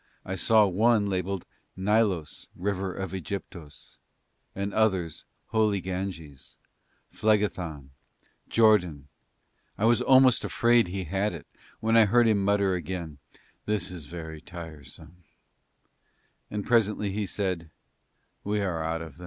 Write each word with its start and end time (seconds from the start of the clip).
I 0.25 0.33
saw 0.33 0.65
one 0.65 1.11
labelled: 1.11 1.45
Nilos, 1.77 2.47
river 2.55 2.91
of 2.91 3.11
Ægyptos; 3.11 3.97
and 4.55 4.73
others 4.73 5.25
Holy 5.49 5.79
Ganges, 5.79 6.57
Phlegethon, 7.13 7.89
Jordan; 8.49 9.09
I 9.77 9.85
was 9.85 10.01
almost 10.01 10.43
afraid 10.43 10.87
he 10.87 11.03
had 11.03 11.33
it, 11.33 11.45
when 11.81 11.95
I 11.95 12.05
heard 12.05 12.27
him 12.27 12.43
mutter 12.43 12.73
again, 12.73 13.19
"This 13.67 13.91
is 13.91 14.05
very 14.07 14.41
tiresome," 14.41 15.17
and 16.49 16.65
presently 16.65 17.11
he 17.11 17.27
said, 17.27 17.69
"We 18.43 18.59
are 18.61 18.81
out 18.83 19.03
of 19.03 19.19
it." 19.19 19.19